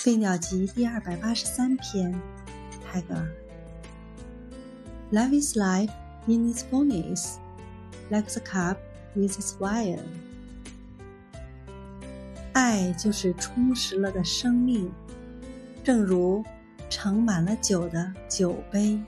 [0.02, 2.10] 《飞鸟集》第二百八十三篇，
[2.82, 3.28] 泰戈尔。
[5.12, 5.90] Life is life
[6.24, 7.34] in its fullness,
[8.08, 8.78] like the cup
[9.14, 9.98] with its wine。
[12.54, 14.90] 爱就是充实了的生命，
[15.84, 16.42] 正如
[16.88, 18.98] 盛满了酒的酒杯。